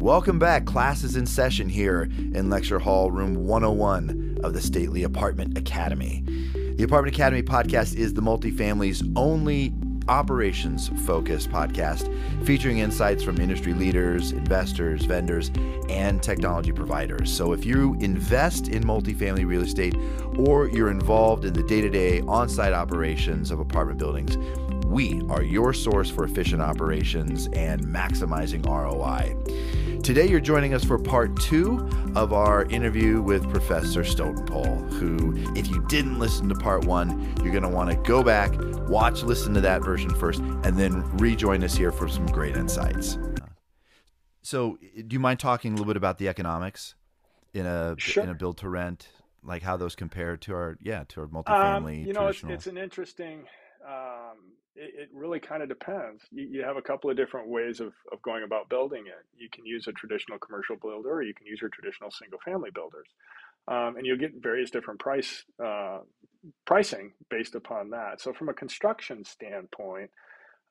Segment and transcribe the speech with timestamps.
[0.00, 0.64] Welcome back.
[0.64, 6.24] Class is in session here in Lecture Hall Room 101 of the Stately Apartment Academy.
[6.54, 9.74] The Apartment Academy podcast is the multifamily's only
[10.08, 12.10] operations focused podcast
[12.46, 15.50] featuring insights from industry leaders, investors, vendors,
[15.90, 17.30] and technology providers.
[17.30, 19.94] So if you invest in multifamily real estate
[20.38, 24.38] or you're involved in the day to day on site operations of apartment buildings,
[24.86, 29.36] we are your source for efficient operations and maximizing ROI.
[30.02, 31.86] Today, you're joining us for part two
[32.16, 37.52] of our interview with Professor Steltenpohl, who, if you didn't listen to part one, you're
[37.52, 38.50] going to want to go back,
[38.88, 43.18] watch, listen to that version first, and then rejoin us here for some great insights.
[44.42, 46.94] So, do you mind talking a little bit about the economics
[47.52, 48.24] in a Sure.
[48.24, 49.08] in a build to rent,
[49.44, 52.66] like how those compare to our yeah to our Um, multifamily you know, it's, it's
[52.66, 53.44] an interesting.
[53.86, 56.22] Um, it, really kind of depends.
[56.30, 59.26] You, you have a couple of different ways of, of going about building it.
[59.36, 62.70] You can use a traditional commercial builder, or you can use your traditional single family
[62.74, 63.06] builders,
[63.68, 65.98] um, and you'll get various different price uh,
[66.66, 68.20] pricing based upon that.
[68.20, 70.10] So, from a construction standpoint,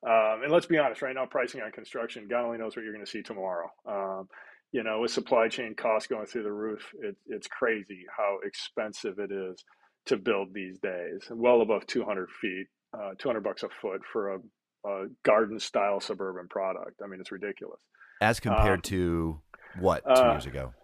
[0.06, 2.94] um, and let's be honest, right now, pricing on construction, God only knows what you're
[2.94, 3.70] going to see tomorrow.
[3.86, 4.28] Um,
[4.72, 9.18] you know, with supply chain costs going through the roof, it, it's crazy how expensive
[9.18, 9.64] it is
[10.06, 11.26] to build these days.
[11.30, 14.38] Well above 200 feet, uh, 200 bucks a foot for a,
[14.86, 17.00] a garden style suburban product.
[17.02, 17.80] I mean, it's ridiculous.
[18.20, 19.40] As compared um, to
[19.78, 20.74] what two uh, years ago?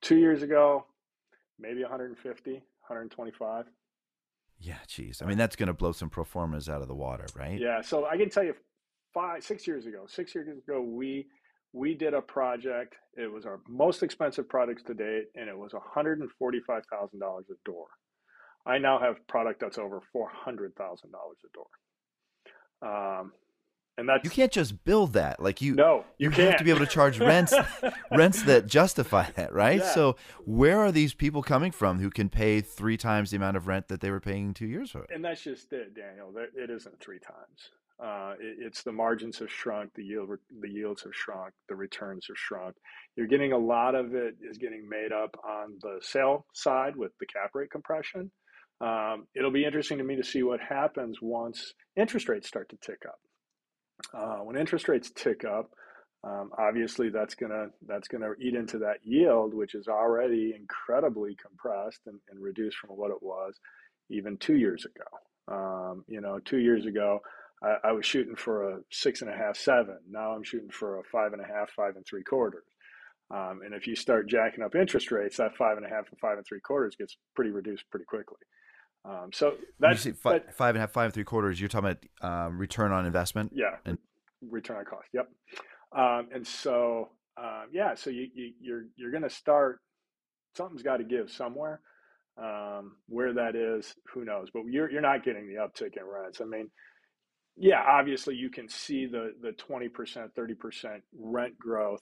[0.00, 0.86] Two years ago,
[1.58, 3.64] maybe 150, 125.
[4.58, 5.22] Yeah, geez.
[5.22, 7.58] I mean, that's going to blow some pro formas out of the water, right?
[7.58, 8.54] Yeah, so I can tell you,
[9.14, 11.26] five, six years ago, six years ago, we
[11.72, 12.96] we did a project.
[13.14, 16.60] It was our most expensive project to date, and it was one hundred and forty
[16.66, 17.86] five thousand dollars a door.
[18.66, 21.66] I now have product that's over four hundred thousand dollars a door.
[22.82, 23.32] Um,
[23.98, 25.40] and that's You can't just build that.
[25.40, 27.52] Like you, no, you, you, can't have to be able to charge rents,
[28.10, 29.80] rents that justify that, right?
[29.80, 29.92] Yeah.
[29.92, 33.66] So where are these people coming from who can pay three times the amount of
[33.66, 35.04] rent that they were paying two years ago?
[35.12, 36.32] and that's just it, Daniel.
[36.36, 37.70] It isn't three times.
[38.02, 40.30] Uh, it, it's the margins have shrunk, the yield,
[40.60, 42.74] the yields have shrunk, the returns have shrunk.
[43.16, 47.12] You're getting a lot of it is getting made up on the sale side with
[47.20, 48.30] the cap rate compression.
[48.80, 52.76] Um, it'll be interesting to me to see what happens once interest rates start to
[52.76, 53.20] tick up.
[54.14, 55.70] Uh, when interest rates tick up,
[56.22, 62.00] um, obviously that's gonna that's gonna eat into that yield, which is already incredibly compressed
[62.06, 63.58] and, and reduced from what it was
[64.10, 65.54] even two years ago.
[65.54, 67.20] Um, you know, two years ago,
[67.62, 69.98] I, I was shooting for a six and a half, seven.
[70.10, 72.64] Now I'm shooting for a five and a half, five and three quarters.
[73.30, 76.18] Um, and if you start jacking up interest rates, that five and a half and
[76.18, 78.38] five and three quarters gets pretty reduced pretty quickly.
[79.04, 81.68] Um, so that's say fi- that- five and a half, five and three quarters, you're
[81.68, 83.52] talking about um, return on investment.
[83.54, 83.98] yeah, And-
[84.42, 85.08] return on cost.
[85.12, 85.28] Yep.
[85.96, 89.80] Um, and so um, yeah, so you, you you're you're going to start.
[90.56, 91.80] Something's got to give somewhere.
[92.36, 94.48] Um, where that is, who knows?
[94.52, 96.40] But you're you're not getting the uptick in rents.
[96.40, 96.70] I mean,
[97.56, 102.00] yeah, obviously you can see the the twenty percent, thirty percent rent growth.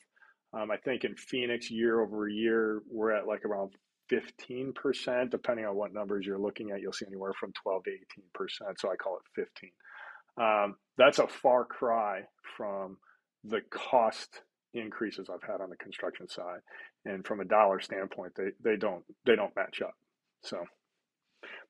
[0.52, 3.72] Um, I think in Phoenix, year over year, we're at like around
[4.08, 6.80] fifteen percent, depending on what numbers you're looking at.
[6.80, 8.80] You'll see anywhere from twelve to eighteen percent.
[8.80, 9.72] So I call it fifteen.
[10.40, 12.22] Um, that's a far cry
[12.56, 12.98] from
[13.44, 14.42] the cost
[14.74, 16.60] increases I've had on the construction side,
[17.04, 19.94] and from a dollar standpoint, they they don't they don't match up.
[20.42, 20.64] So,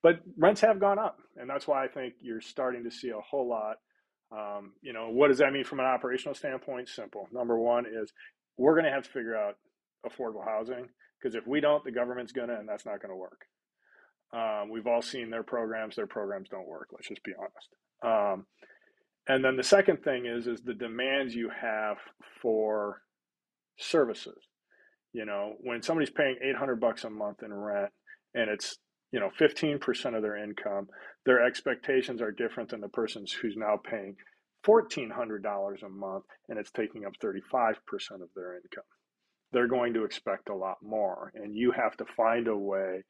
[0.03, 3.20] but rents have gone up, and that's why I think you're starting to see a
[3.20, 3.76] whole lot.
[4.31, 6.88] Um, you know, what does that mean from an operational standpoint?
[6.88, 7.28] Simple.
[7.32, 8.12] Number one is
[8.59, 9.55] we're going to have to figure out
[10.06, 10.88] affordable housing
[11.20, 13.47] because if we don't, the government's going to, and that's not going to work.
[14.32, 16.88] Um, we've all seen their programs; their programs don't work.
[16.92, 17.69] Let's just be honest.
[18.03, 18.47] Um,
[19.26, 21.97] and then the second thing is is the demands you have
[22.41, 23.03] for
[23.78, 24.38] services.
[25.12, 27.91] You know, when somebody's paying 800 bucks a month in rent
[28.34, 28.76] and it's,
[29.10, 30.88] you know, 15% of their income,
[31.25, 34.16] their expectations are different than the person's who's now paying
[34.66, 37.76] $1400 a month and it's taking up 35%
[38.22, 38.84] of their income.
[39.52, 43.02] They're going to expect a lot more and you have to find a way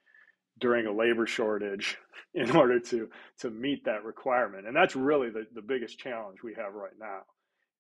[0.61, 1.97] during a labor shortage
[2.35, 3.09] in order to
[3.39, 7.21] to meet that requirement and that's really the, the biggest challenge we have right now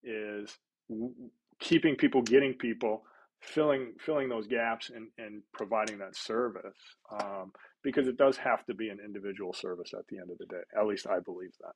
[0.02, 0.56] is
[0.88, 1.12] w-
[1.60, 3.02] keeping people getting people
[3.40, 6.78] filling filling those gaps and, and providing that service
[7.20, 7.52] um,
[7.82, 10.62] because it does have to be an individual service at the end of the day
[10.78, 11.75] at least i believe that.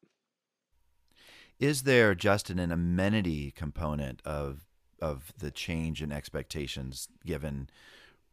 [1.59, 4.67] Is there, Justin, an amenity component of
[5.03, 7.69] of the change in expectations given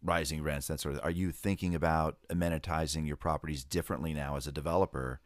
[0.04, 0.68] rising rents?
[0.68, 1.02] That sort of.
[1.04, 5.20] Are you thinking about amenitizing your properties differently now as a developer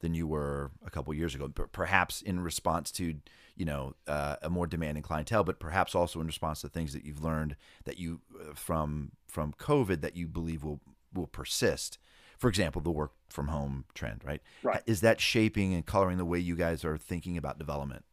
[0.00, 1.48] than you were a couple years ago.
[1.48, 3.14] Perhaps in response to
[3.56, 7.04] you know uh, a more demanding clientele, but perhaps also in response to things that
[7.04, 10.80] you've learned that you uh, from from COVID that you believe will
[11.14, 11.98] will persist.
[12.38, 14.40] For example, the work from home trend, right?
[14.62, 14.82] Right.
[14.86, 18.04] Is that shaping and coloring the way you guys are thinking about development?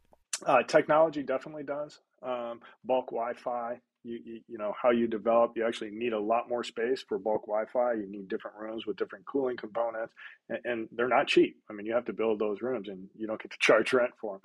[0.45, 1.99] Uh, technology definitely does.
[2.23, 5.53] Um, bulk Wi-Fi, you, you, you, know how you develop.
[5.55, 7.93] You actually need a lot more space for bulk Wi-Fi.
[7.93, 10.13] You need different rooms with different cooling components,
[10.49, 11.57] and, and they're not cheap.
[11.69, 14.13] I mean, you have to build those rooms, and you don't get to charge rent
[14.19, 14.41] for them.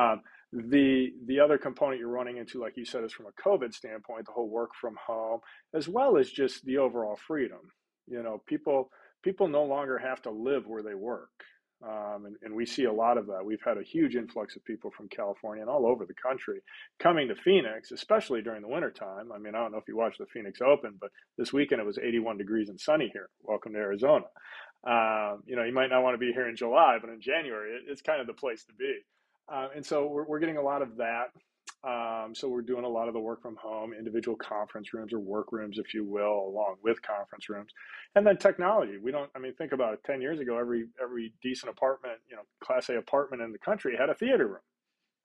[0.00, 0.22] Um,
[0.52, 4.26] the the other component you're running into, like you said, is from a COVID standpoint,
[4.26, 5.40] the whole work from home,
[5.74, 7.72] as well as just the overall freedom.
[8.06, 8.90] You know, people
[9.22, 11.30] people no longer have to live where they work.
[11.80, 13.44] Um, and, and, we see a lot of that.
[13.44, 16.60] We've had a huge influx of people from California and all over the country
[16.98, 19.30] coming to Phoenix, especially during the wintertime.
[19.32, 21.86] I mean, I don't know if you watched the Phoenix Open, but this weekend it
[21.86, 23.28] was 81 degrees and sunny here.
[23.42, 24.24] Welcome to Arizona.
[24.84, 27.76] Um, you know, you might not want to be here in July, but in January,
[27.76, 28.98] it, it's kind of the place to be.
[29.48, 31.26] Uh, and so we're, we're getting a lot of that.
[31.84, 35.20] Um, so we're doing a lot of the work from home, individual conference rooms or
[35.20, 37.70] work rooms, if you will, along with conference rooms,
[38.16, 38.98] and then technology.
[38.98, 39.30] We don't.
[39.36, 40.00] I mean, think about it.
[40.04, 43.96] Ten years ago, every every decent apartment, you know, Class A apartment in the country
[43.96, 44.62] had a theater room.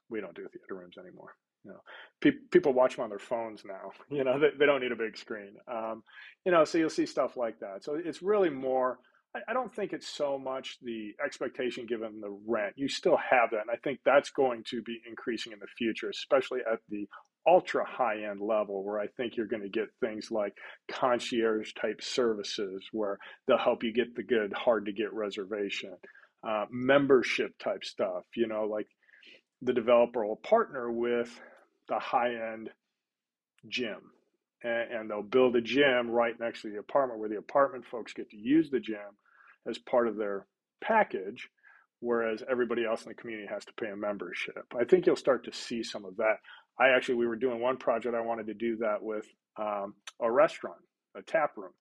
[0.09, 1.35] We don't do theater rooms anymore.
[1.65, 1.79] You know,
[2.21, 3.91] pe- people watch them on their phones now.
[4.09, 5.55] You know, they, they don't need a big screen.
[5.67, 6.03] Um,
[6.45, 7.83] you know, so you'll see stuff like that.
[7.83, 8.99] So it's really more
[9.47, 12.73] I don't think it's so much the expectation given the rent.
[12.75, 13.61] You still have that.
[13.61, 17.07] And I think that's going to be increasing in the future, especially at the
[17.47, 20.53] ultra high end level, where I think you're going to get things like
[20.87, 25.95] concierge type services where they'll help you get the good, hard to get reservation,
[26.47, 28.23] uh, membership type stuff.
[28.35, 28.87] You know, like
[29.63, 31.39] the developer will partner with
[31.89, 32.69] the high end
[33.67, 33.99] gym
[34.63, 38.13] and, and they'll build a gym right next to the apartment where the apartment folks
[38.13, 38.99] get to use the gym
[39.67, 40.45] as part of their
[40.83, 41.49] package,
[41.99, 44.65] whereas everybody else in the community has to pay a membership.
[44.79, 46.37] I think you'll start to see some of that.
[46.79, 49.25] I actually, we were doing one project, I wanted to do that with
[49.57, 50.79] um, a restaurant,
[51.15, 51.71] a tap room,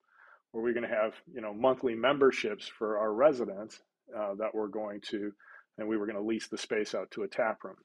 [0.53, 3.81] where we're going to have, you know, monthly memberships for our residents
[4.17, 5.33] uh, that we're going to,
[5.79, 7.77] and we were going to lease the space out to a tap room.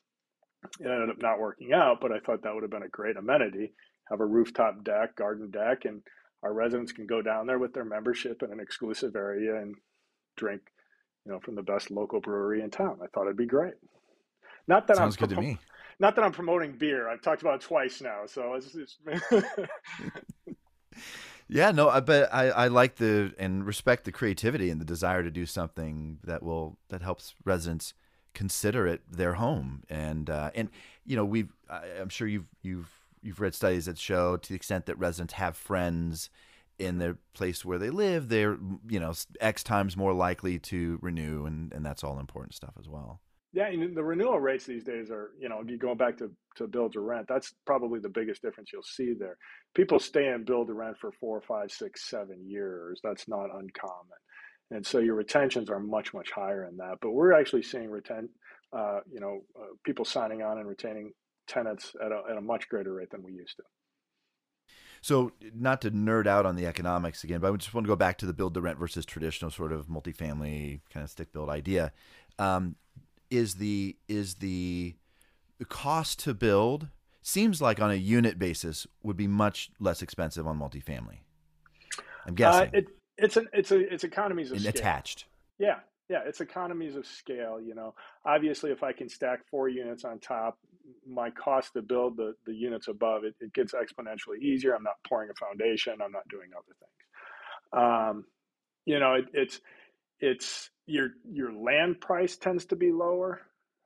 [0.80, 3.16] It ended up not working out, but I thought that would have been a great
[3.16, 3.74] amenity.
[4.10, 6.02] Have a rooftop deck, garden deck, and
[6.44, 9.76] our residents can go down there with their membership in an exclusive area and
[10.38, 10.62] drink,
[11.25, 13.00] you know, from the best local brewery in town.
[13.04, 13.74] I thought it'd be great.
[14.68, 15.57] Not that Sounds I'm good to me.
[16.00, 17.10] Not that I'm promoting beer.
[17.10, 18.75] I've talked about it twice now, so it's.
[18.75, 18.98] it's
[21.48, 25.24] yeah, no, I bet I, I like the and respect the creativity and the desire
[25.24, 27.94] to do something that will that helps residents
[28.34, 30.69] consider it their home and uh, and
[31.04, 32.92] you know we've I, I'm sure you've you've
[33.24, 36.30] you've read studies that show to the extent that residents have friends
[36.79, 38.57] in the place where they live, they're
[38.88, 42.88] you know X times more likely to renew, and and that's all important stuff as
[42.88, 43.21] well.
[43.53, 46.94] Yeah, and the renewal rates these days are you know going back to to build
[46.94, 47.27] to rent.
[47.27, 49.38] That's probably the biggest difference you'll see there.
[49.74, 53.00] People stay in build to rent for four, five, six, seven years.
[53.03, 54.19] That's not uncommon,
[54.71, 56.97] and so your retentions are much much higher in that.
[57.01, 58.27] But we're actually seeing retent,
[58.74, 61.13] uh, you know, uh, people signing on and retaining
[61.47, 63.63] tenants at a, at a much greater rate than we used to.
[65.02, 67.96] So, not to nerd out on the economics again, but I just want to go
[67.96, 71.50] back to the build to rent versus traditional sort of multifamily kind of stick build
[71.50, 71.92] idea.
[72.40, 72.76] Um,
[73.30, 74.96] is the is the
[75.70, 76.90] cost to build
[77.22, 81.20] seems like on a unit basis would be much less expensive on multifamily.
[82.25, 82.88] I'm uh, guessing uh, it,
[83.18, 84.70] it's an it's a it's economies of scale.
[84.70, 85.25] attached.
[85.60, 87.60] Yeah, yeah, it's economies of scale.
[87.60, 90.58] You know, obviously, if I can stack four units on top,
[91.08, 94.74] my cost to build the, the units above it, it gets exponentially easier.
[94.75, 95.94] I'm not pouring a foundation.
[96.03, 97.84] I'm not doing other things.
[97.84, 98.25] Um,
[98.86, 99.60] you know, it, it's
[100.20, 103.41] it's your your land price tends to be lower,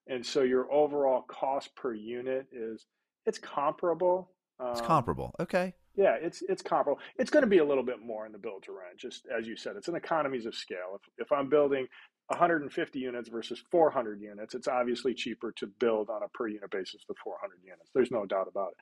[0.08, 2.86] and so your overall cost per unit is
[3.25, 4.31] it's comparable.
[4.60, 5.34] Um, it's comparable.
[5.39, 5.74] Okay.
[5.96, 7.01] Yeah, it's it's comparable.
[7.17, 9.48] It's going to be a little bit more in the build to rent, just as
[9.48, 9.75] you said.
[9.75, 10.96] It's an economies of scale.
[10.96, 11.88] If if I'm building
[12.31, 17.03] 150 units versus 400 units, it's obviously cheaper to build on a per unit basis
[17.07, 17.89] the 400 units.
[17.93, 18.77] There's no doubt about it.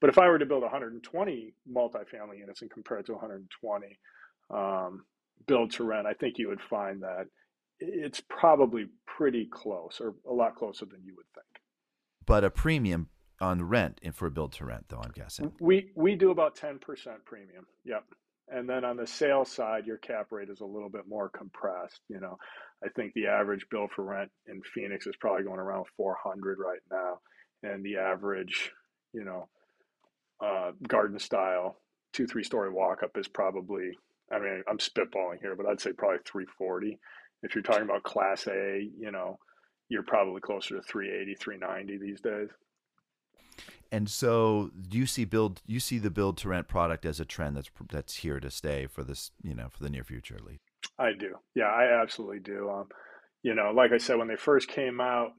[0.00, 3.98] But if I were to build 120 multifamily units and compare it to 120
[4.50, 5.04] um,
[5.46, 7.26] build to rent, I think you would find that
[7.78, 11.62] it's probably pretty close or a lot closer than you would think.
[12.26, 13.08] But a premium
[13.40, 15.52] on rent and for build to rent, though, I'm guessing.
[15.60, 16.80] We we do about 10%
[17.24, 17.66] premium.
[17.84, 18.04] Yep.
[18.48, 22.00] And then on the sales side, your cap rate is a little bit more compressed.
[22.08, 22.38] You know,
[22.84, 26.80] I think the average bill for rent in Phoenix is probably going around 400 right
[26.90, 27.18] now,
[27.62, 28.70] and the average,
[29.12, 29.48] you know,
[30.40, 31.76] uh, garden style
[32.12, 33.90] two three story walk up is probably.
[34.32, 36.98] I mean, I'm spitballing here, but I'd say probably 340.
[37.44, 39.38] if you're talking about Class A, you know,
[39.88, 42.48] you're probably closer to 380, 390 these days.
[43.92, 47.24] And so, do you see build you see the build to rent product as a
[47.24, 50.44] trend that's that's here to stay for this you know for the near future at
[50.44, 50.60] least?
[50.98, 51.34] I do.
[51.54, 52.68] Yeah, I absolutely do.
[52.70, 52.88] Um,
[53.42, 55.32] you know, like I said, when they first came out,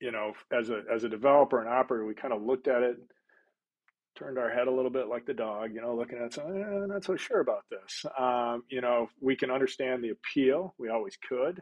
[0.00, 2.96] you know, as a as a developer and operator, we kind of looked at it,
[4.16, 6.86] turned our head a little bit like the dog, you know, looking at it, eh,
[6.86, 8.04] not so sure about this.
[8.18, 10.74] Um, you know, we can understand the appeal.
[10.78, 11.60] We always could.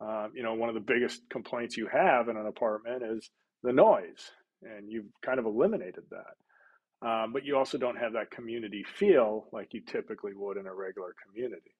[0.00, 3.30] Um, you know, one of the biggest complaints you have in an apartment is
[3.62, 4.30] the noise
[4.76, 7.06] and you've kind of eliminated that.
[7.06, 10.74] Um, but you also don't have that community feel like you typically would in a
[10.74, 11.74] regular community.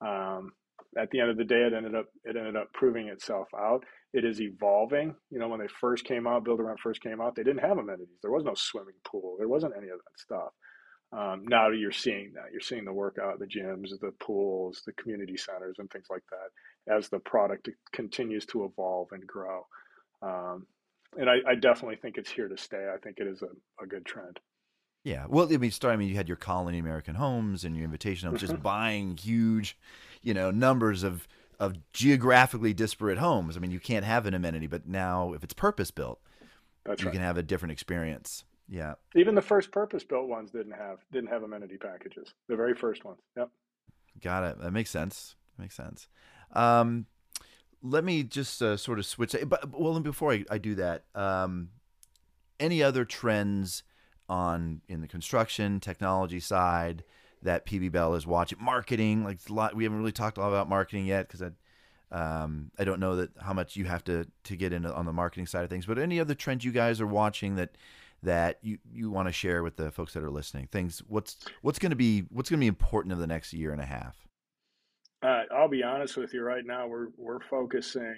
[0.00, 0.52] Um,
[0.98, 3.84] at the end of the day, it ended up it ended up proving itself out.
[4.12, 5.14] It is evolving.
[5.30, 7.78] You know, when they first came out, Build Rent first came out, they didn't have
[7.78, 8.18] amenities.
[8.22, 9.36] There was no swimming pool.
[9.38, 10.52] There wasn't any of that stuff.
[11.12, 12.50] Um, now you're seeing that.
[12.50, 16.92] You're seeing the workout, the gyms, the pools, the community centers, and things like that
[16.92, 19.66] as the product continues to evolve and grow.
[20.22, 20.66] Um,
[21.18, 22.90] and I, I, definitely think it's here to stay.
[22.92, 24.40] I think it is a, a good trend.
[25.04, 25.26] Yeah.
[25.28, 25.72] Well, I mean.
[25.82, 28.62] I mean, you had your Colony American Homes and your Invitation Homes, just mm-hmm.
[28.62, 29.78] buying huge,
[30.22, 31.28] you know, numbers of
[31.60, 33.56] of geographically disparate homes.
[33.56, 36.20] I mean, you can't have an amenity, but now if it's purpose built,
[36.84, 37.12] That's you right.
[37.12, 38.44] can have a different experience.
[38.68, 38.94] Yeah.
[39.14, 42.32] Even the first purpose built ones didn't have didn't have amenity packages.
[42.48, 43.20] The very first ones.
[43.36, 43.50] Yep.
[44.22, 44.60] Got it.
[44.60, 45.36] That makes sense.
[45.58, 46.08] Makes sense.
[46.52, 47.06] Um,
[47.84, 49.36] let me just uh, sort of switch.
[49.46, 51.68] But well, before I, I do that, um,
[52.58, 53.82] any other trends
[54.28, 57.04] on in the construction technology side
[57.42, 58.58] that PB Bell is watching?
[58.60, 59.76] Marketing, like a lot.
[59.76, 61.50] We haven't really talked a lot about marketing yet because I.
[62.12, 65.12] Um, I don't know that how much you have to to get in on the
[65.12, 67.76] marketing side of things, but any other trends you guys are watching that
[68.22, 70.68] that you, you want to share with the folks that are listening?
[70.70, 73.72] Things what's what's going to be what's going to be important in the next year
[73.72, 74.23] and a half?
[75.24, 76.86] Uh, I'll be honest with you right now.
[76.86, 78.16] We're we're focusing.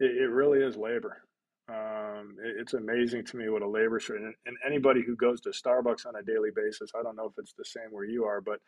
[0.00, 1.22] It, it really is labor.
[1.68, 4.24] Um, it, it's amazing to me what a labor shortage.
[4.24, 7.34] And, and, anybody who goes to Starbucks on a daily basis, I don't know if
[7.38, 8.58] it's the same where you are, but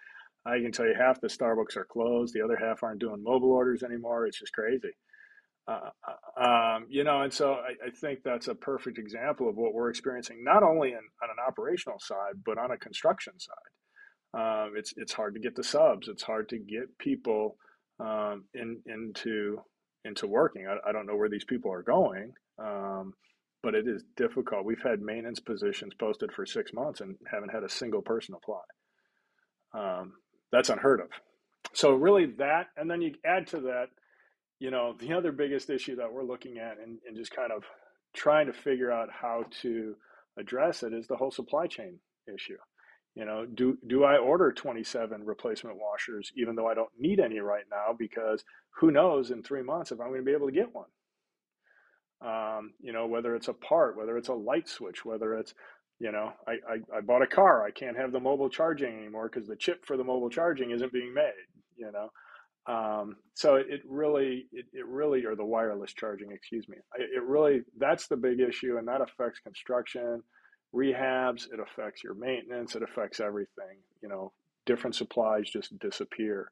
[0.46, 2.32] I can tell you half the Starbucks are closed.
[2.32, 4.26] The other half aren't doing mobile orders anymore.
[4.26, 4.92] It's just crazy.
[5.66, 5.90] Uh,
[6.38, 9.72] uh um, you know, and so I, I, think that's a perfect example of what
[9.72, 13.54] we're experiencing, not only in, on an operational side, but on a construction side.
[14.34, 16.08] Um, it's it's hard to get the subs.
[16.08, 17.56] It's hard to get people
[18.00, 19.58] um, in, into
[20.04, 20.66] into working.
[20.66, 23.14] I, I, don't know where these people are going, um,
[23.62, 24.66] but it is difficult.
[24.66, 28.60] We've had maintenance positions posted for six months and haven't had a single person apply.
[29.72, 30.12] Um,
[30.52, 31.08] that's unheard of.
[31.72, 33.86] So really that, and then you add to that,
[34.60, 37.64] you know, the other biggest issue that we're looking at and, and just kind of
[38.14, 39.96] trying to figure out how to
[40.38, 41.98] address it is the whole supply chain
[42.32, 42.58] issue.
[43.14, 47.38] You know, do do I order 27 replacement washers even though I don't need any
[47.38, 48.44] right now because
[48.80, 50.88] who knows in three months if I'm going to be able to get one.
[52.21, 55.54] Um, you know, whether it's a part, whether it's a light switch, whether it's,
[56.00, 59.28] you know, I, I, I bought a car, I can't have the mobile charging anymore
[59.33, 61.33] because the chip for the mobile charging isn't being made.
[61.76, 62.11] You know,
[62.66, 67.61] um, so it, really, it, it, really, or the wireless charging, excuse me, it really,
[67.78, 70.23] that's the big issue, and that affects construction
[70.74, 73.78] rehabs, it affects your maintenance, it affects everything.
[74.02, 74.32] You know,
[74.66, 76.50] different supplies just disappear.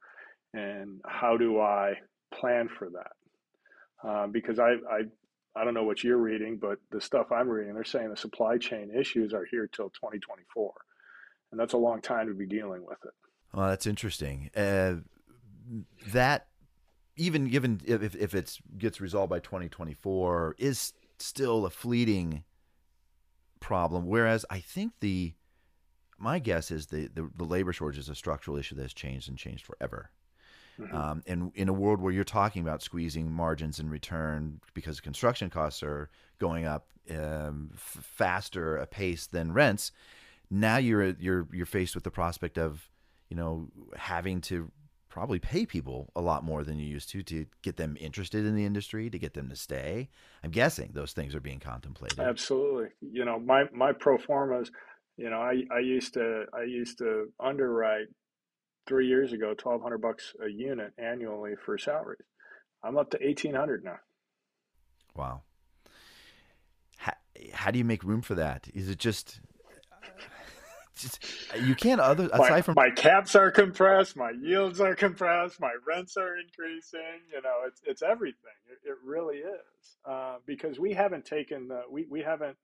[0.54, 1.94] And how do I
[2.32, 4.08] plan for that?
[4.08, 5.02] Um, because I, I,
[5.54, 8.58] I don't know what you're reading, but the stuff I'm reading, they're saying the supply
[8.58, 10.72] chain issues are here till 2024.
[11.50, 13.12] And that's a long time to be dealing with it.
[13.54, 14.50] Well, that's interesting.
[14.56, 14.96] Uh,
[16.08, 16.46] that
[17.16, 22.44] even given if, if it gets resolved by 2024 is still a fleeting
[23.62, 24.07] problem.
[24.07, 25.33] Whereas I think the
[26.19, 29.28] my guess is the, the, the labor shortage is a structural issue that has changed
[29.28, 30.11] and changed forever.
[30.78, 30.97] Mm-hmm.
[30.97, 35.50] Um, and in a world where you're talking about squeezing margins in return because construction
[35.50, 39.90] costs are going up um, f- faster a pace than rents,
[40.50, 42.88] now you're you're you're faced with the prospect of
[43.28, 44.71] you know having to
[45.12, 48.57] probably pay people a lot more than you used to to get them interested in
[48.57, 50.09] the industry, to get them to stay.
[50.42, 52.19] I'm guessing those things are being contemplated.
[52.19, 52.88] Absolutely.
[53.02, 54.73] You know, my my pro formas,
[55.19, 58.07] you know, I, I used to I used to underwrite
[58.87, 62.25] three years ago, twelve hundred bucks a unit annually for salaries.
[62.83, 63.99] I'm up to eighteen hundred now.
[65.14, 65.42] Wow.
[66.97, 67.12] How,
[67.52, 68.66] how do you make room for that?
[68.73, 69.40] Is it just
[70.96, 71.25] just
[71.61, 75.75] you can't other aside my, from my caps are compressed, my yields are compressed, my
[75.87, 77.20] rents are increasing.
[77.32, 78.56] You know, it's it's everything.
[78.70, 82.56] It, it really is uh, because we haven't taken the we we haven't.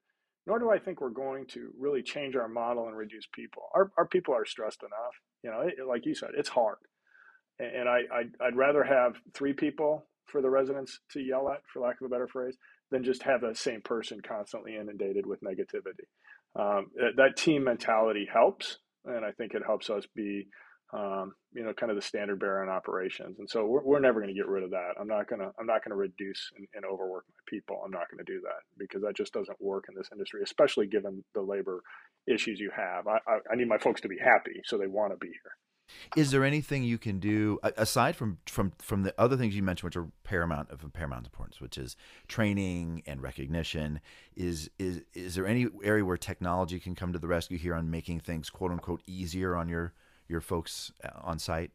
[0.46, 3.64] Nor do I think we're going to really change our model and reduce people.
[3.74, 5.14] Our our people are stressed enough.
[5.42, 6.78] You know, it, like you said, it's hard,
[7.58, 11.80] and I, I would rather have three people for the residents to yell at, for
[11.80, 12.56] lack of a better phrase,
[12.90, 16.06] than just have that same person constantly inundated with negativity.
[16.58, 20.48] Um, that team mentality helps, and I think it helps us be,
[20.92, 23.38] um, you know, kind of the standard bearer in operations.
[23.38, 24.94] And so we're, we're never going to get rid of that.
[25.00, 27.80] I'm not gonna I'm not gonna reduce and, and overwork my people.
[27.84, 30.88] I'm not going to do that because that just doesn't work in this industry, especially
[30.88, 31.80] given the labor
[32.26, 33.06] issues you have.
[33.06, 35.52] I, I, I need my folks to be happy, so they want to be here.
[36.16, 39.88] Is there anything you can do aside from from from the other things you mentioned,
[39.88, 44.00] which are paramount of paramount importance, which is training and recognition?
[44.36, 47.90] Is is is there any area where technology can come to the rescue here on
[47.90, 49.92] making things quote unquote easier on your
[50.28, 51.70] your folks uh, on site?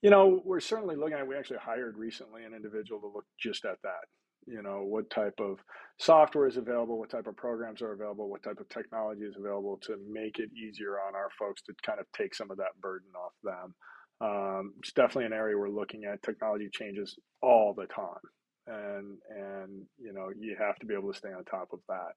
[0.00, 1.26] You know, we're certainly looking at.
[1.26, 4.08] We actually hired recently an individual to look just at that
[4.46, 5.58] you know what type of
[5.98, 9.78] software is available what type of programs are available what type of technology is available
[9.82, 13.08] to make it easier on our folks to kind of take some of that burden
[13.16, 13.74] off them.
[14.20, 16.22] Um, it's definitely an area we're looking at.
[16.22, 18.22] Technology changes all the time.
[18.66, 22.14] And and you know you have to be able to stay on top of that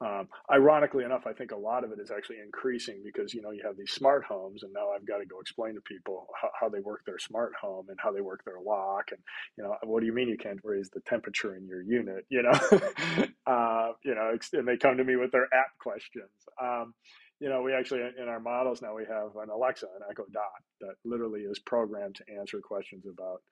[0.00, 3.52] um, ironically enough, I think a lot of it is actually increasing because you know
[3.52, 6.50] you have these smart homes, and now I've got to go explain to people how,
[6.60, 9.20] how, they work their smart home and how they work their lock, and
[9.56, 12.26] you know what do you mean you can't raise the temperature in your unit?
[12.28, 12.50] You know,
[13.46, 16.30] uh, you know, and they come to me with their app questions.
[16.60, 16.94] Um,
[17.40, 20.44] you know, we actually in our models now we have an Alexa, an Echo Dot
[20.80, 23.42] that literally is programmed to answer questions about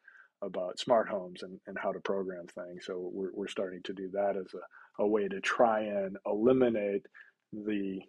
[0.42, 2.84] about smart homes and, and how to program things.
[2.86, 4.58] So we're, we're starting to do that as a,
[4.98, 7.06] a way to try and eliminate
[7.52, 8.00] the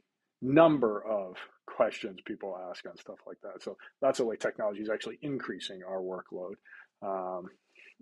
[0.41, 1.35] number of
[1.65, 3.63] questions people ask on stuff like that.
[3.63, 6.55] So that's a way technology is actually increasing our workload.
[7.01, 7.47] Um,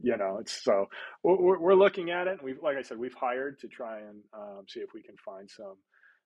[0.01, 0.87] you know, it's so
[1.23, 2.39] we're, we're looking at it.
[2.43, 5.49] We've, like I said, we've hired to try and um, see if we can find
[5.49, 5.75] some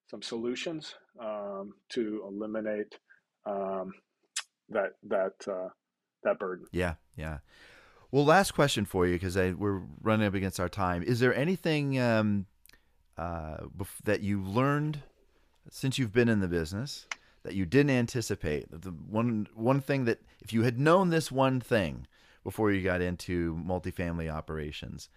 [0.07, 2.97] some solutions um, to eliminate
[3.45, 3.91] um,
[4.69, 5.69] that that uh,
[6.23, 6.67] that burden.
[6.71, 7.39] Yeah, yeah.
[8.15, 11.03] Well, last question for you because we're running up against our time.
[11.03, 12.45] Is there anything um,
[13.17, 13.57] uh,
[14.05, 14.99] that you learned
[15.69, 17.07] since you've been in the business
[17.43, 18.67] that you didn't anticipate?
[18.71, 22.07] The one one thing that if you had known this one thing
[22.41, 25.09] before you got into multifamily operations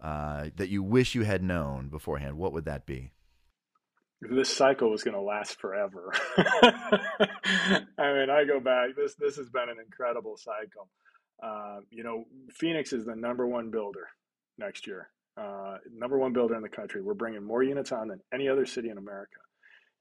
[0.00, 3.12] uh, that you wish you had known beforehand, what would that be?
[4.22, 6.10] This cycle was going to last forever.
[6.38, 8.96] I mean, I go back.
[8.96, 10.88] This this has been an incredible cycle.
[11.42, 14.08] Uh, you know, Phoenix is the number one builder
[14.58, 17.02] next year, uh, number one builder in the country.
[17.02, 19.36] We're bringing more units on than any other city in America.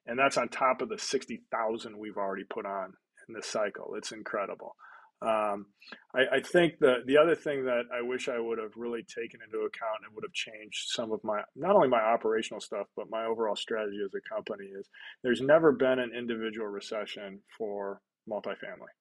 [0.06, 2.94] And that's on top of the 60,000 we've already put on
[3.28, 3.96] in this cycle.
[3.98, 4.76] It's incredible.
[5.22, 5.68] Um,
[6.14, 9.40] I, I, think the the other thing that I wish I would have really taken
[9.44, 13.10] into account and would have changed some of my not only my operational stuff but
[13.10, 14.90] my overall strategy as a company is
[15.24, 18.92] there's never been an individual recession for multifamily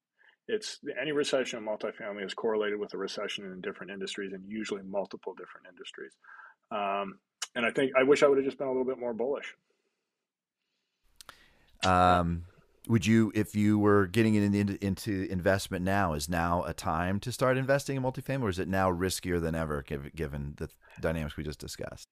[0.49, 4.83] it's any recession in multifamily is correlated with a recession in different industries and usually
[4.83, 6.13] multiple different industries.
[6.71, 7.19] Um,
[7.55, 9.55] and I think I wish I would have just been a little bit more bullish.
[11.85, 12.45] Um,
[12.89, 17.33] would you, if you were getting into, into investment now, is now a time to
[17.33, 19.83] start investing in multifamily, or is it now riskier than ever
[20.15, 20.69] given the
[21.01, 22.09] dynamics we just discussed?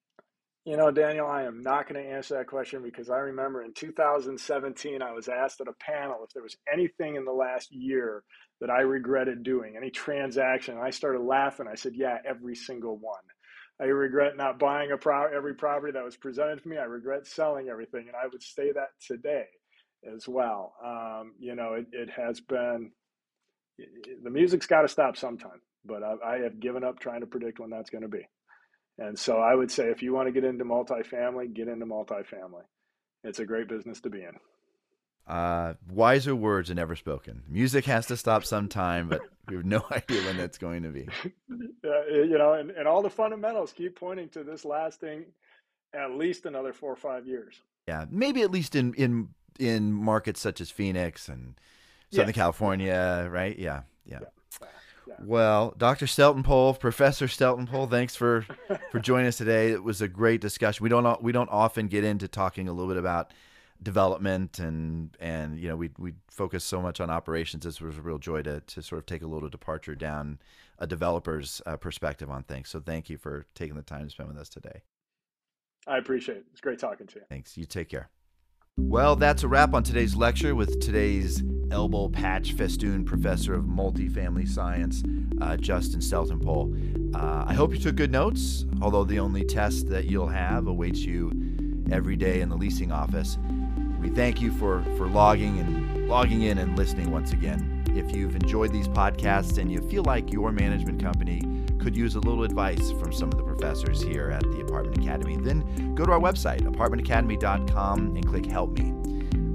[0.64, 3.74] You know, Daniel, I am not going to answer that question because I remember in
[3.74, 8.24] 2017, I was asked at a panel if there was anything in the last year
[8.60, 10.76] that I regretted doing, any transaction.
[10.76, 11.66] And I started laughing.
[11.70, 13.24] I said, Yeah, every single one.
[13.80, 16.78] I regret not buying a pro- every property that was presented to me.
[16.78, 18.06] I regret selling everything.
[18.08, 19.46] And I would say that today
[20.14, 20.76] as well.
[20.86, 22.92] Um, you know, it, it has been,
[24.24, 27.60] the music's got to stop sometime, but I, I have given up trying to predict
[27.60, 28.26] when that's going to be.
[28.98, 32.64] And so I would say if you want to get into multifamily, get into multifamily.
[33.24, 34.36] It's a great business to be in.
[35.26, 37.42] Uh, wiser words are never spoken.
[37.48, 41.08] Music has to stop sometime, but we have no idea when that's going to be.
[41.84, 45.24] Uh, you know, and, and all the fundamentals keep pointing to this lasting
[45.92, 47.60] at least another four or five years.
[47.88, 49.28] Yeah, maybe at least in in
[49.58, 51.54] in markets such as Phoenix and
[52.10, 52.32] Southern yeah.
[52.32, 53.58] California, right?
[53.58, 54.20] Yeah, yeah.
[54.22, 54.68] yeah.
[55.24, 56.06] Well, Dr.
[56.06, 58.46] Steltenpohl, Professor Steltenpohl, thanks for
[58.90, 59.70] for joining us today.
[59.70, 60.82] It was a great discussion.
[60.82, 63.32] We don't we don't often get into talking a little bit about
[63.82, 67.64] development and and you know we we focus so much on operations.
[67.64, 70.38] This was a real joy to to sort of take a little departure down
[70.78, 72.68] a developer's uh, perspective on things.
[72.68, 74.82] So thank you for taking the time to spend with us today.
[75.86, 76.44] I appreciate it.
[76.52, 77.24] It's great talking to you.
[77.28, 77.56] Thanks.
[77.56, 78.10] You take care.
[78.78, 84.46] Well, that's a wrap on today's lecture with today's elbow patch festoon professor of multifamily
[84.46, 85.02] science,
[85.40, 87.14] uh, Justin Steltenpohl.
[87.16, 91.00] Uh, I hope you took good notes, although the only test that you'll have awaits
[91.00, 91.32] you
[91.90, 93.38] every day in the leasing office.
[94.00, 97.84] We thank you for, for logging and logging in and listening once again.
[97.94, 101.42] If you've enjoyed these podcasts and you feel like your management company
[101.78, 105.36] could use a little advice from some of the professors here at the Apartment Academy,
[105.36, 109.01] then go to our website, apartmentacademy.com, and click Help Me.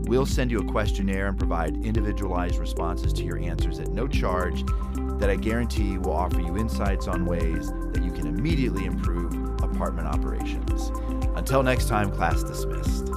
[0.07, 4.63] We'll send you a questionnaire and provide individualized responses to your answers at no charge
[5.19, 10.07] that I guarantee will offer you insights on ways that you can immediately improve apartment
[10.07, 10.91] operations.
[11.35, 13.09] Until next time, class dismissed.